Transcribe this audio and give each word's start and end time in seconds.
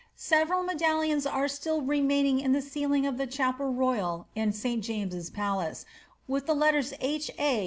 Several 0.15 0.63
medallions 0.63 1.27
are 1.27 1.47
still 1.47 1.81
remaining 1.83 2.39
in 2.39 2.53
the 2.53 2.59
ceilinff 2.59 3.07
of 3.07 3.17
the 3.19 3.27
chapel 3.27 3.71
royal 3.71 4.25
in 4.33 4.51
St. 4.51 4.83
Jameses 4.83 5.29
palace, 5.29 5.85
with 6.27 6.47
the 6.47 6.55
letters 6.55 6.91
H. 7.01 7.29
A. 7.37 7.59